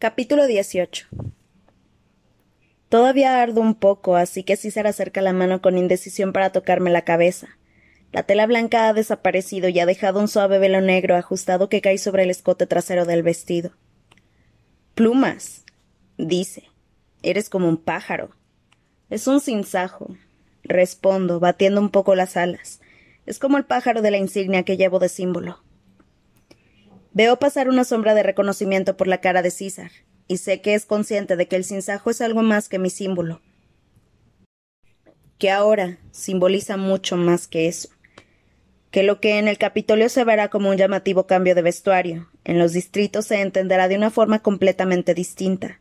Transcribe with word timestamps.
Capítulo 0.00 0.46
18 0.46 1.08
Todavía 2.88 3.42
ardo 3.42 3.60
un 3.60 3.74
poco, 3.74 4.16
así 4.16 4.44
que 4.44 4.56
César 4.56 4.86
acerca 4.86 5.20
la 5.20 5.34
mano 5.34 5.60
con 5.60 5.76
indecisión 5.76 6.32
para 6.32 6.52
tocarme 6.52 6.88
la 6.88 7.02
cabeza. 7.02 7.58
La 8.10 8.22
tela 8.22 8.46
blanca 8.46 8.88
ha 8.88 8.94
desaparecido 8.94 9.68
y 9.68 9.78
ha 9.78 9.84
dejado 9.84 10.18
un 10.18 10.28
suave 10.28 10.58
velo 10.58 10.80
negro 10.80 11.16
ajustado 11.16 11.68
que 11.68 11.82
cae 11.82 11.98
sobre 11.98 12.22
el 12.22 12.30
escote 12.30 12.66
trasero 12.66 13.04
del 13.04 13.22
vestido. 13.22 13.72
Plumas, 14.94 15.66
dice. 16.16 16.70
Eres 17.22 17.50
como 17.50 17.68
un 17.68 17.76
pájaro. 17.76 18.30
Es 19.10 19.26
un 19.26 19.42
sinsajo. 19.42 20.16
Respondo, 20.62 21.40
batiendo 21.40 21.78
un 21.78 21.90
poco 21.90 22.14
las 22.14 22.38
alas. 22.38 22.80
Es 23.26 23.38
como 23.38 23.58
el 23.58 23.66
pájaro 23.66 24.00
de 24.00 24.12
la 24.12 24.16
insignia 24.16 24.62
que 24.62 24.78
llevo 24.78 24.98
de 24.98 25.10
símbolo. 25.10 25.62
Veo 27.12 27.38
pasar 27.38 27.68
una 27.68 27.84
sombra 27.84 28.14
de 28.14 28.22
reconocimiento 28.22 28.96
por 28.96 29.08
la 29.08 29.20
cara 29.20 29.42
de 29.42 29.50
César, 29.50 29.90
y 30.28 30.36
sé 30.36 30.60
que 30.60 30.74
es 30.74 30.86
consciente 30.86 31.36
de 31.36 31.48
que 31.48 31.56
el 31.56 31.64
sinsajo 31.64 32.10
es 32.10 32.20
algo 32.20 32.42
más 32.42 32.68
que 32.68 32.78
mi 32.78 32.88
símbolo, 32.88 33.40
que 35.38 35.50
ahora 35.50 35.98
simboliza 36.12 36.76
mucho 36.76 37.16
más 37.16 37.48
que 37.48 37.66
eso, 37.66 37.88
que 38.92 39.02
lo 39.02 39.20
que 39.20 39.38
en 39.38 39.48
el 39.48 39.58
Capitolio 39.58 40.08
se 40.08 40.22
verá 40.22 40.50
como 40.50 40.70
un 40.70 40.76
llamativo 40.76 41.26
cambio 41.26 41.56
de 41.56 41.62
vestuario, 41.62 42.28
en 42.44 42.60
los 42.60 42.72
distritos 42.72 43.26
se 43.26 43.40
entenderá 43.40 43.88
de 43.88 43.96
una 43.96 44.10
forma 44.10 44.38
completamente 44.38 45.12
distinta. 45.12 45.80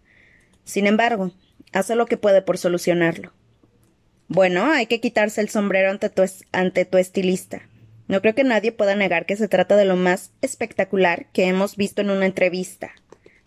Sin 0.63 0.87
embargo, 0.87 1.31
hace 1.73 1.95
lo 1.95 2.07
que 2.07 2.17
puede 2.17 2.41
por 2.41 2.57
solucionarlo. 2.57 3.33
Bueno, 4.27 4.71
hay 4.71 4.87
que 4.87 4.99
quitarse 4.99 5.41
el 5.41 5.49
sombrero 5.49 5.91
ante 5.91 6.09
tu, 6.09 6.23
ante 6.51 6.85
tu 6.85 6.97
estilista. 6.97 7.68
No 8.09 8.21
creo 8.21 8.33
que 8.33 8.43
nadie 8.43 8.71
pueda 8.71 8.95
negar 8.95 9.27
que 9.27 9.35
se 9.35 9.47
trata 9.47 9.75
de 9.75 9.85
lo 9.85 9.95
más 9.95 10.31
espectacular 10.41 11.27
que 11.31 11.45
hemos 11.45 11.77
visto 11.77 12.01
en 12.01 12.09
una 12.09 12.25
entrevista. 12.25 12.91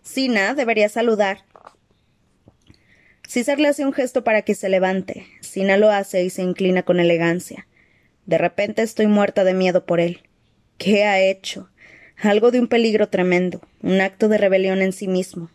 Sina 0.01 0.53
debería 0.53 0.87
saludar. 0.87 1.39
César 3.27 3.59
le 3.59 3.67
hace 3.67 3.85
un 3.85 3.91
gesto 3.91 4.23
para 4.23 4.43
que 4.43 4.55
se 4.55 4.69
levante. 4.69 5.27
Sina 5.41 5.75
lo 5.75 5.89
hace 5.89 6.23
y 6.23 6.29
se 6.29 6.43
inclina 6.43 6.83
con 6.83 7.01
elegancia. 7.01 7.67
De 8.25 8.37
repente 8.37 8.83
estoy 8.83 9.07
muerta 9.07 9.43
de 9.43 9.53
miedo 9.53 9.85
por 9.85 9.99
él. 9.99 10.21
¿Qué 10.77 11.03
ha 11.03 11.19
hecho? 11.19 11.69
Algo 12.21 12.49
de 12.49 12.61
un 12.61 12.69
peligro 12.69 13.09
tremendo, 13.09 13.59
un 13.81 13.99
acto 13.99 14.29
de 14.29 14.37
rebelión 14.37 14.81
en 14.81 14.93
sí 14.93 15.09
mismo. 15.09 15.49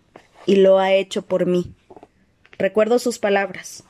Y 0.44 0.56
lo 0.56 0.78
ha 0.78 0.92
hecho 0.92 1.22
por 1.22 1.46
mí. 1.46 1.72
Recuerdo 2.58 2.98
sus 2.98 3.18
palabras. 3.18 3.84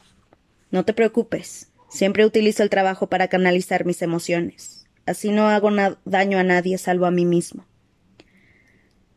No 0.71 0.85
te 0.85 0.93
preocupes. 0.93 1.73
Siempre 1.89 2.25
utilizo 2.25 2.63
el 2.63 2.71
trabajo 2.71 3.09
para 3.09 3.27
canalizar 3.27 3.85
mis 3.85 4.01
emociones. 4.03 4.78
Así 5.09 5.31
no 5.31 5.49
hago 5.49 5.71
daño 6.05 6.39
a 6.39 6.43
nadie 6.43 6.77
salvo 6.77 7.07
a 7.07 7.11
mí 7.11 7.25
mismo. 7.25 7.65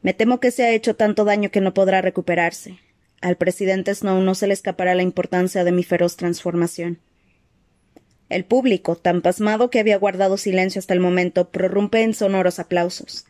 Me 0.01 0.13
temo 0.13 0.39
que 0.39 0.51
se 0.51 0.63
ha 0.63 0.71
hecho 0.71 0.95
tanto 0.95 1.25
daño 1.25 1.51
que 1.51 1.59
no 1.59 1.73
podrá 1.73 2.01
recuperarse. 2.01 2.79
Al 3.19 3.35
presidente 3.35 3.93
Snow 3.93 4.21
no 4.21 4.33
se 4.33 4.47
le 4.47 4.53
escapará 4.53 4.95
la 4.95 5.03
importancia 5.03 5.65
de 5.65 5.73
mi 5.73 5.83
feroz 5.83 6.15
transformación. 6.15 6.99
El 8.29 8.45
público, 8.45 8.95
tan 8.95 9.21
pasmado 9.21 9.69
que 9.69 9.81
había 9.81 9.97
guardado 9.97 10.37
silencio 10.37 10.79
hasta 10.79 10.93
el 10.93 11.01
momento, 11.01 11.49
prorrumpe 11.49 12.03
en 12.03 12.13
sonoros 12.13 12.59
aplausos. 12.59 13.25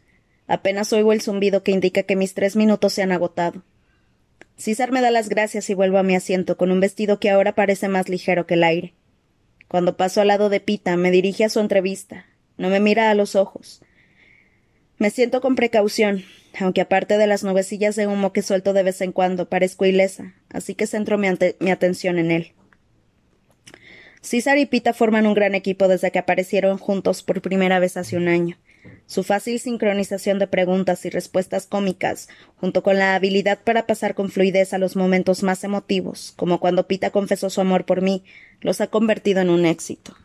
Apenas 0.46 0.94
oigo 0.94 1.14
el 1.14 1.22
zumbido 1.22 1.64
que 1.64 1.72
indica 1.72 2.04
que 2.04 2.16
mis 2.16 2.36
tres 2.36 2.56
minutos 2.56 2.94
se 2.94 3.02
han 3.02 3.12
agotado. 3.12 3.64
César 4.56 4.92
me 4.92 5.02
da 5.02 5.10
las 5.10 5.30
gracias 5.30 5.68
y 5.72 5.74
vuelvo 5.74 5.98
a 5.98 6.04
mi 6.04 6.16
asiento 6.16 6.58
con 6.58 6.72
un 6.72 6.80
vestido 6.80 7.20
que 7.20 7.32
ahora 7.32 7.56
parece 7.56 7.88
más 7.88 8.08
ligero 8.08 8.46
que 8.46 8.54
el 8.54 8.64
aire. 8.64 8.94
Cuando 9.68 9.98
paso 9.98 10.22
al 10.22 10.28
lado 10.28 10.50
de 10.50 10.60
Pita, 10.60 10.96
me 10.96 11.10
dirige 11.10 11.44
a 11.44 11.50
su 11.50 11.60
entrevista. 11.60 12.28
No 12.62 12.70
me 12.70 12.80
mira 12.80 13.10
a 13.10 13.16
los 13.16 13.36
ojos. 13.36 13.82
Me 15.00 15.10
siento 15.10 15.42
con 15.42 15.56
precaución, 15.56 16.24
aunque 16.60 16.82
aparte 16.82 17.18
de 17.18 17.26
las 17.26 17.44
nubecillas 17.44 17.96
de 17.96 18.06
humo 18.06 18.34
que 18.34 18.44
suelto 18.44 18.74
de 18.74 18.84
vez 18.84 19.02
en 19.02 19.14
cuando, 19.14 19.50
parezco 19.50 19.88
ilesa, 19.88 20.36
así 20.50 20.76
que 20.76 20.86
centro 20.86 21.18
mi, 21.18 21.28
mi 21.60 21.72
atención 21.72 22.20
en 22.20 22.30
él. 22.30 22.52
César 24.22 24.60
y 24.60 24.68
Pita 24.68 24.94
forman 24.94 25.26
un 25.26 25.34
gran 25.34 25.56
equipo 25.56 25.88
desde 25.88 26.12
que 26.12 26.20
aparecieron 26.20 26.78
juntos 26.78 27.24
por 27.24 27.42
primera 27.42 27.80
vez 27.80 27.98
hace 27.98 28.16
un 28.16 28.28
año. 28.28 28.60
Su 29.08 29.24
fácil 29.24 29.60
sincronización 29.60 30.38
de 30.38 30.46
preguntas 30.46 31.04
y 31.06 31.10
respuestas 31.10 31.66
cómicas, 31.66 32.30
junto 32.58 32.84
con 32.84 33.00
la 33.00 33.16
habilidad 33.16 33.58
para 33.64 33.88
pasar 33.88 34.14
con 34.14 34.30
fluidez 34.30 34.76
a 34.76 34.78
los 34.78 34.96
momentos 34.96 35.42
más 35.42 35.64
emotivos, 35.64 36.32
como 36.36 36.60
cuando 36.60 36.86
Pita 36.86 37.10
confesó 37.10 37.50
su 37.50 37.60
amor 37.60 37.86
por 37.86 38.04
mí, 38.04 38.24
los 38.60 38.82
ha 38.82 38.88
convertido 38.88 39.42
en 39.42 39.50
un 39.50 39.66
éxito. 39.66 40.16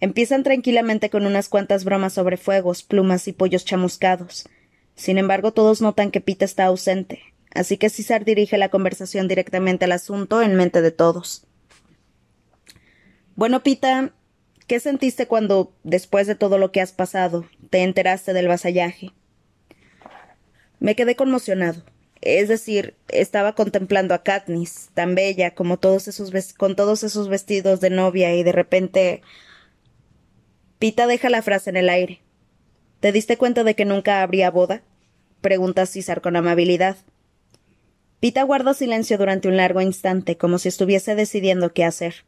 Empiezan 0.00 0.42
tranquilamente 0.42 1.10
con 1.10 1.26
unas 1.26 1.48
cuantas 1.48 1.84
bromas 1.84 2.14
sobre 2.14 2.36
fuegos, 2.36 2.82
plumas 2.82 3.28
y 3.28 3.32
pollos 3.32 3.64
chamuscados. 3.64 4.48
Sin 4.94 5.18
embargo, 5.18 5.52
todos 5.52 5.80
notan 5.80 6.10
que 6.10 6.20
Pita 6.20 6.44
está 6.44 6.64
ausente, 6.66 7.20
así 7.54 7.76
que 7.76 7.90
César 7.90 8.24
dirige 8.24 8.58
la 8.58 8.70
conversación 8.70 9.28
directamente 9.28 9.84
al 9.84 9.92
asunto 9.92 10.42
en 10.42 10.54
mente 10.54 10.82
de 10.82 10.90
todos. 10.90 11.46
Bueno, 13.36 13.62
Pita, 13.62 14.12
¿Qué 14.70 14.78
sentiste 14.78 15.26
cuando, 15.26 15.72
después 15.82 16.28
de 16.28 16.36
todo 16.36 16.56
lo 16.56 16.70
que 16.70 16.80
has 16.80 16.92
pasado, 16.92 17.44
te 17.70 17.82
enteraste 17.82 18.32
del 18.32 18.46
vasallaje? 18.46 19.10
Me 20.78 20.94
quedé 20.94 21.16
conmocionado. 21.16 21.82
Es 22.20 22.46
decir, 22.46 22.94
estaba 23.08 23.56
contemplando 23.56 24.14
a 24.14 24.22
Katniss, 24.22 24.90
tan 24.94 25.16
bella 25.16 25.56
como 25.56 25.80
todos 25.80 26.06
esos 26.06 26.30
con 26.54 26.76
todos 26.76 27.02
esos 27.02 27.28
vestidos 27.28 27.80
de 27.80 27.90
novia, 27.90 28.32
y 28.36 28.44
de 28.44 28.52
repente. 28.52 29.22
Pita 30.80 31.06
deja 31.06 31.28
la 31.28 31.42
frase 31.42 31.68
en 31.68 31.76
el 31.76 31.90
aire. 31.90 32.22
¿Te 33.00 33.12
diste 33.12 33.36
cuenta 33.36 33.64
de 33.64 33.74
que 33.74 33.84
nunca 33.84 34.22
habría 34.22 34.50
boda? 34.50 34.80
pregunta 35.42 35.84
César 35.84 36.22
con 36.22 36.36
amabilidad. 36.36 36.96
Pita 38.18 38.42
guarda 38.44 38.72
silencio 38.72 39.18
durante 39.18 39.48
un 39.48 39.58
largo 39.58 39.82
instante, 39.82 40.38
como 40.38 40.58
si 40.58 40.68
estuviese 40.68 41.14
decidiendo 41.14 41.74
qué 41.74 41.84
hacer. 41.84 42.24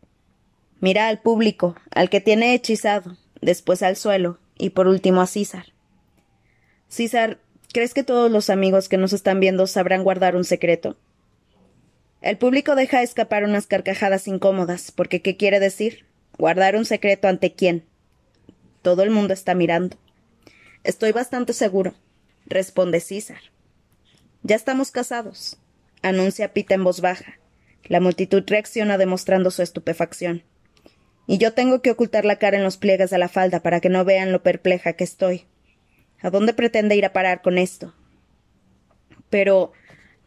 Mira 0.81 1.09
al 1.09 1.23
público, 1.23 1.77
al 1.95 2.11
que 2.11 2.21
tiene 2.21 2.53
hechizado, 2.53 3.17
después 3.41 3.83
al 3.83 3.97
suelo, 3.97 4.39
y 4.59 4.69
por 4.69 4.87
último 4.87 5.23
a 5.23 5.27
César. 5.27 5.73
César, 6.89 7.39
¿crees 7.73 7.95
que 7.95 8.05
todos 8.05 8.31
los 8.31 8.51
amigos 8.51 8.91
que 8.91 8.99
nos 8.99 9.15
están 9.15 9.41
viendo 9.41 9.67
sabrán 9.67 10.05
guardar 10.05 10.37
un 10.37 10.45
secreto? 10.45 10.99
El 12.21 12.37
público 12.37 12.75
deja 12.75 13.03
escapar 13.03 13.45
unas 13.45 13.67
carcajadas 13.67 14.29
incómodas, 14.29 14.93
porque 14.93 15.23
¿qué 15.23 15.39
quiere 15.39 15.59
decir? 15.59 16.05
¿Guardar 16.37 16.77
un 16.77 16.85
secreto 16.85 17.29
ante 17.29 17.55
quién? 17.55 17.87
Todo 18.83 19.03
el 19.03 19.11
mundo 19.11 19.33
está 19.33 19.55
mirando. 19.55 19.97
Estoy 20.85 21.13
bastante 21.13 21.53
seguro, 21.53 21.95
responde 22.47 23.01
César. 23.01 23.41
Ya 24.43 24.57
estamos 24.57 24.91
casados, 24.91 25.57
anuncia 26.03 26.53
Pita 26.53 26.75
en 26.75 26.85
voz 26.85 27.01
baja. 27.01 27.39
La 27.85 28.01
multitud 28.01 28.43
reacciona 28.47 28.99
demostrando 28.99 29.51
su 29.51 29.63
estupefacción 29.63 30.43
y 31.27 31.39
yo 31.39 31.53
tengo 31.53 31.83
que 31.83 31.91
ocultar 31.91 32.25
la 32.25 32.37
cara 32.37 32.57
en 32.57 32.65
los 32.65 32.77
pliegues 32.77 33.11
de 33.11 33.19
la 33.19 33.29
falda 33.29 33.61
para 33.61 33.81
que 33.81 33.89
no 33.89 34.05
vean 34.05 34.33
lo 34.33 34.43
perpleja 34.43 34.95
que 34.95 35.05
estoy. 35.05 35.47
¿A 36.21 36.31
dónde 36.31 36.53
pretende 36.53 36.97
ir 36.97 37.05
a 37.05 37.13
parar 37.13 37.43
con 37.43 37.59
esto? 37.59 37.95
Pero, 39.31 39.73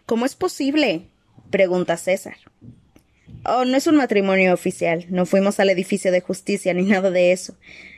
¿cómo 0.05 0.25
es 0.25 0.35
posible? 0.35 1.07
pregunta 1.51 1.97
César. 1.97 2.37
Oh, 3.45 3.65
no 3.65 3.77
es 3.77 3.87
un 3.87 3.95
matrimonio 3.95 4.53
oficial. 4.53 5.05
No 5.09 5.25
fuimos 5.25 5.59
al 5.59 5.69
edificio 5.69 6.11
de 6.11 6.21
justicia 6.21 6.73
ni 6.73 6.83
nada 6.83 7.11
de 7.11 7.31
eso. 7.31 7.55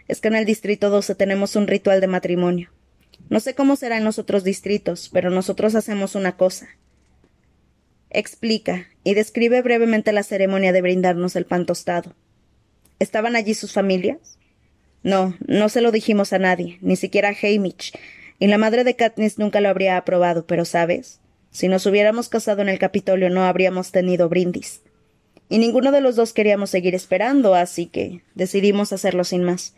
Es 0.07 0.22
que 0.22 0.28
en 0.28 0.35
el 0.35 0.45
Distrito 0.45 0.90
12 0.90 1.16
tenemos 1.16 1.56
un 1.56 1.68
ritual 1.68 2.01
de 2.01 2.07
matrimonio. 2.07 2.72
No 3.29 3.40
sé 3.40 3.56
cómo 3.56 3.75
será 3.75 3.97
en 3.97 4.06
los 4.06 4.19
otros 4.19 4.44
distritos, 4.44 5.09
pero 5.12 5.29
nosotros 5.29 5.75
hacemos 5.75 6.16
una 6.16 6.38
cosa. 6.38 6.68
Explica 8.09 8.88
y 9.03 9.16
describe 9.16 9.62
brevemente 9.62 10.13
la 10.13 10.23
ceremonia 10.23 10.72
de 10.72 10.81
brindarnos 10.81 11.35
el 11.35 11.45
pan 11.45 11.66
tostado. 11.66 12.16
¿Estaban 13.00 13.35
allí 13.35 13.53
sus 13.53 13.73
familias? 13.73 14.38
No, 15.03 15.35
no 15.45 15.69
se 15.69 15.81
lo 15.81 15.91
dijimos 15.91 16.34
a 16.34 16.39
nadie, 16.39 16.79
ni 16.81 16.95
siquiera 16.95 17.29
a 17.29 17.35
Hamish, 17.41 17.94
y 18.39 18.47
la 18.47 18.57
madre 18.57 18.84
de 18.84 18.95
Katniss 18.95 19.38
nunca 19.38 19.62
lo 19.62 19.69
habría 19.69 19.97
aprobado, 19.97 20.45
pero 20.45 20.66
sabes, 20.66 21.19
si 21.51 21.68
nos 21.68 21.86
hubiéramos 21.86 22.30
casado 22.30 22.62
en 22.62 22.69
el 22.69 22.80
Capitolio 22.80 23.30
no 23.30 23.44
habríamos 23.44 23.92
tenido 23.92 24.30
brindis. 24.30 24.81
Y 25.50 25.60
ninguno 25.60 25.92
de 25.92 26.01
los 26.01 26.15
dos 26.15 26.33
queríamos 26.33 26.69
seguir 26.69 26.94
esperando, 26.94 27.56
así 27.56 27.86
que 27.86 28.21
decidimos 28.36 28.92
hacerlo 28.94 29.24
sin 29.24 29.44
más. 29.44 29.74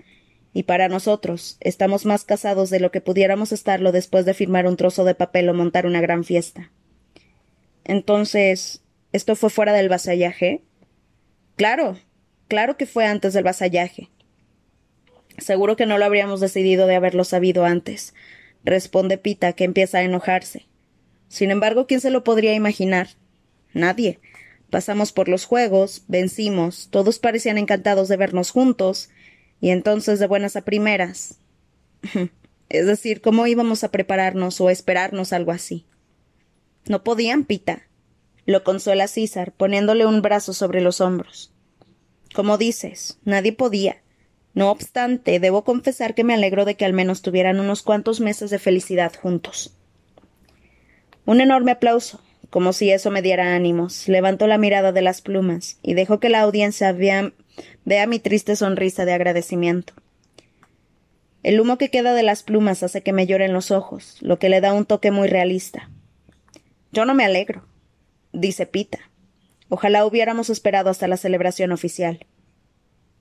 Y 0.53 0.63
para 0.63 0.89
nosotros, 0.89 1.57
estamos 1.59 2.05
más 2.05 2.23
casados 2.23 2.69
de 2.69 2.79
lo 2.79 2.91
que 2.91 3.01
pudiéramos 3.01 3.51
estarlo 3.51 3.91
después 3.91 4.25
de 4.25 4.33
firmar 4.33 4.67
un 4.67 4.77
trozo 4.77 5.03
de 5.03 5.15
papel 5.15 5.49
o 5.49 5.53
montar 5.53 5.85
una 5.85 6.01
gran 6.01 6.23
fiesta. 6.23 6.71
Entonces, 7.83 8.81
¿esto 9.13 9.35
fue 9.35 9.49
fuera 9.49 9.73
del 9.73 9.89
vasallaje? 9.89 10.63
Claro, 11.55 11.97
Claro 12.49 12.77
que 12.77 12.87
fue 12.87 13.05
antes 13.05 13.33
del 13.33 13.43
vasallaje. 13.43 14.09
Seguro 15.37 15.75
que 15.75 15.85
no 15.85 15.99
lo 15.99 16.05
habríamos 16.05 16.39
decidido 16.39 16.87
de 16.87 16.95
haberlo 16.95 17.23
sabido 17.23 17.63
antes, 17.63 18.15
responde 18.63 19.19
Pita, 19.19 19.53
que 19.53 19.65
empieza 19.65 19.99
a 19.99 20.03
enojarse. 20.03 20.65
Sin 21.27 21.51
embargo, 21.51 21.85
¿quién 21.85 22.01
se 22.01 22.09
lo 22.09 22.23
podría 22.23 22.55
imaginar? 22.55 23.09
Nadie. 23.71 24.19
Pasamos 24.71 25.11
por 25.11 25.29
los 25.29 25.45
juegos, 25.45 26.03
vencimos, 26.07 26.87
todos 26.89 27.19
parecían 27.19 27.59
encantados 27.59 28.07
de 28.07 28.17
vernos 28.17 28.49
juntos, 28.49 29.09
y 29.61 29.69
entonces 29.69 30.19
de 30.19 30.27
buenas 30.27 30.55
a 30.55 30.61
primeras. 30.61 31.39
es 32.69 32.85
decir, 32.85 33.21
¿cómo 33.21 33.47
íbamos 33.47 33.83
a 33.83 33.91
prepararnos 33.91 34.59
o 34.61 34.69
esperarnos 34.69 35.33
algo 35.33 35.51
así? 35.51 35.85
No 36.85 37.03
podían, 37.03 37.45
Pita. 37.45 37.83
Lo 38.45 38.63
consuela 38.63 39.07
César, 39.07 39.51
poniéndole 39.51 40.05
un 40.05 40.21
brazo 40.21 40.53
sobre 40.53 40.81
los 40.81 41.01
hombros. 41.01 41.53
Como 42.33 42.57
dices, 42.57 43.19
nadie 43.23 43.53
podía. 43.53 44.01
No 44.53 44.71
obstante, 44.71 45.39
debo 45.39 45.63
confesar 45.63 46.15
que 46.15 46.23
me 46.23 46.33
alegro 46.33 46.65
de 46.65 46.75
que 46.75 46.85
al 46.85 46.93
menos 46.93 47.21
tuvieran 47.21 47.59
unos 47.59 47.83
cuantos 47.83 48.19
meses 48.19 48.49
de 48.49 48.59
felicidad 48.59 49.13
juntos. 49.15 49.75
Un 51.25 51.41
enorme 51.41 51.71
aplauso, 51.71 52.21
como 52.49 52.73
si 52.73 52.91
eso 52.91 53.11
me 53.11 53.21
diera 53.21 53.55
ánimos, 53.55 54.07
levantó 54.07 54.47
la 54.47 54.57
mirada 54.57 54.91
de 54.91 55.01
las 55.01 55.21
plumas 55.21 55.77
y 55.83 55.93
dejó 55.93 56.19
que 56.19 56.29
la 56.29 56.41
audiencia 56.41 56.91
vea, 56.91 57.31
vea 57.85 58.07
mi 58.07 58.19
triste 58.19 58.55
sonrisa 58.55 59.05
de 59.05 59.13
agradecimiento. 59.13 59.93
El 61.43 61.61
humo 61.61 61.77
que 61.77 61.89
queda 61.89 62.13
de 62.13 62.23
las 62.23 62.43
plumas 62.43 62.83
hace 62.83 63.01
que 63.01 63.13
me 63.13 63.25
lloren 63.25 63.53
los 63.53 63.71
ojos, 63.71 64.17
lo 64.21 64.39
que 64.39 64.49
le 64.49 64.61
da 64.61 64.73
un 64.73 64.85
toque 64.85 65.11
muy 65.11 65.27
realista. 65.27 65.89
Yo 66.91 67.05
no 67.05 67.13
me 67.13 67.23
alegro, 67.23 67.63
dice 68.33 68.65
Pita. 68.65 68.99
Ojalá 69.69 70.05
hubiéramos 70.05 70.49
esperado 70.49 70.89
hasta 70.89 71.07
la 71.07 71.17
celebración 71.17 71.71
oficial. 71.71 72.25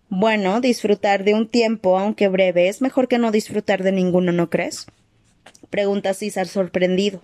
Bueno, 0.08 0.62
disfrutar 0.62 1.22
de 1.22 1.34
un 1.34 1.46
tiempo, 1.46 1.98
aunque 1.98 2.28
breve, 2.28 2.68
es 2.68 2.80
mejor 2.80 3.08
que 3.08 3.18
no 3.18 3.30
disfrutar 3.30 3.82
de 3.82 3.92
ninguno, 3.92 4.32
¿no 4.32 4.48
crees? 4.48 4.86
pregunta 5.68 6.14
César 6.14 6.48
sorprendido. 6.48 7.20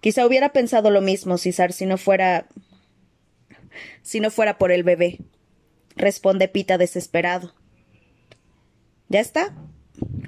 Quizá 0.00 0.26
hubiera 0.26 0.52
pensado 0.52 0.90
lo 0.90 1.00
mismo, 1.00 1.38
César, 1.38 1.72
si 1.72 1.86
no 1.86 1.98
fuera. 1.98 2.46
si 4.02 4.20
no 4.20 4.30
fuera 4.30 4.58
por 4.58 4.72
el 4.72 4.82
bebé. 4.82 5.18
responde 5.96 6.48
Pita 6.48 6.78
desesperado. 6.78 7.54
Ya 9.08 9.20
está. 9.20 9.54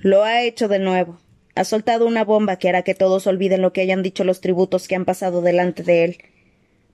Lo 0.03 0.25
ha 0.25 0.43
hecho 0.43 0.69
de 0.69 0.79
nuevo. 0.79 1.19
Ha 1.55 1.65
soltado 1.65 2.07
una 2.07 2.25
bomba 2.25 2.57
que 2.57 2.69
hará 2.69 2.83
que 2.83 2.95
todos 2.95 3.27
olviden 3.27 3.63
lo 3.63 3.73
que 3.73 3.83
hayan 3.83 4.03
dicho 4.03 4.25
los 4.25 4.41
tributos 4.41 4.89
que 4.89 4.95
han 4.95 5.05
pasado 5.05 5.43
delante 5.43 5.83
de 5.83 6.05
él. 6.05 6.19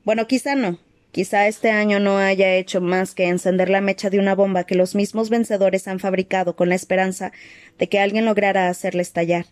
Bueno, 0.04 0.26
quizá 0.26 0.54
no, 0.54 0.78
Quizá 1.10 1.48
este 1.48 1.70
año 1.70 2.00
no 2.00 2.18
haya 2.18 2.54
hecho 2.54 2.80
más 2.80 3.14
que 3.14 3.28
encender 3.28 3.70
la 3.70 3.80
mecha 3.80 4.10
de 4.10 4.18
una 4.18 4.34
bomba 4.34 4.64
que 4.64 4.74
los 4.74 4.94
mismos 4.94 5.30
vencedores 5.30 5.88
han 5.88 6.00
fabricado 6.00 6.54
con 6.54 6.68
la 6.68 6.74
esperanza 6.74 7.32
de 7.78 7.88
que 7.88 7.98
alguien 7.98 8.26
lograra 8.26 8.68
hacerle 8.68 9.02
estallar. 9.02 9.46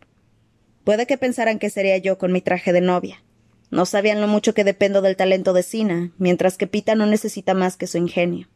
Puede 0.87 1.09
que 1.09 1.19
pensaran 1.19 1.59
que 1.59 1.69
sería 1.69 1.99
yo 1.99 2.17
con 2.17 2.31
mi 2.31 2.41
traje 2.41 2.73
de 2.73 2.81
novia. 2.81 3.21
No 3.73 3.87
sabían 3.87 4.21
lo 4.21 4.29
mucho 4.29 4.55
que 4.55 4.63
dependo 4.63 5.03
del 5.03 5.17
talento 5.17 5.53
de 5.53 5.65
Sina, 5.65 6.13
mientras 6.17 6.57
que 6.57 6.69
Pita 6.69 6.95
no 6.95 7.07
necesita 7.07 7.55
más 7.55 7.77
que 7.77 7.89
su 7.89 7.99
ingenio. 7.99 8.47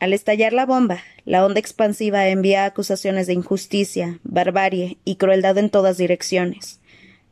Al 0.00 0.14
estallar 0.14 0.54
la 0.54 0.64
bomba, 0.64 1.02
la 1.26 1.44
onda 1.44 1.60
expansiva 1.60 2.26
envía 2.28 2.64
acusaciones 2.64 3.26
de 3.26 3.34
injusticia, 3.34 4.18
barbarie 4.22 4.96
y 5.04 5.16
crueldad 5.16 5.58
en 5.58 5.68
todas 5.68 5.98
direcciones. 5.98 6.80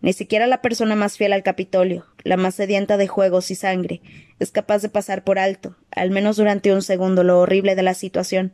Ni 0.02 0.12
siquiera 0.12 0.46
la 0.46 0.60
persona 0.60 0.94
más 0.94 1.16
fiel 1.16 1.32
al 1.32 1.42
Capitolio, 1.42 2.04
la 2.24 2.36
más 2.36 2.56
sedienta 2.56 2.98
de 2.98 3.08
juegos 3.08 3.50
y 3.50 3.54
sangre, 3.54 4.02
es 4.38 4.50
capaz 4.50 4.82
de 4.82 4.90
pasar 4.90 5.24
por 5.24 5.38
alto, 5.38 5.78
al 5.90 6.10
menos 6.10 6.36
durante 6.36 6.74
un 6.74 6.82
segundo, 6.82 7.24
lo 7.24 7.40
horrible 7.40 7.74
de 7.74 7.84
la 7.84 7.94
situación. 7.94 8.52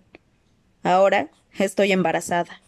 Ahora 0.85 1.29
estoy 1.59 1.91
embarazada. 1.91 2.61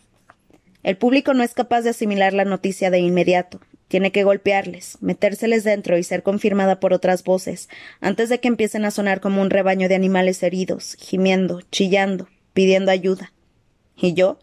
El 0.82 0.96
público 0.96 1.34
no 1.34 1.42
es 1.42 1.54
capaz 1.54 1.82
de 1.82 1.90
asimilar 1.90 2.32
la 2.32 2.44
noticia 2.44 2.90
de 2.90 3.00
inmediato. 3.00 3.60
Tiene 3.88 4.12
que 4.12 4.24
golpearles, 4.24 4.98
metérseles 5.00 5.64
dentro 5.64 5.98
y 5.98 6.04
ser 6.04 6.22
confirmada 6.22 6.80
por 6.80 6.92
otras 6.92 7.24
voces, 7.24 7.68
antes 8.00 8.28
de 8.28 8.40
que 8.40 8.48
empiecen 8.48 8.84
a 8.84 8.90
sonar 8.90 9.20
como 9.20 9.42
un 9.42 9.50
rebaño 9.50 9.88
de 9.88 9.96
animales 9.96 10.42
heridos, 10.42 10.96
gimiendo, 10.98 11.60
chillando, 11.70 12.28
pidiendo 12.52 12.92
ayuda. 12.92 13.32
¿Y 13.96 14.14
yo? 14.14 14.38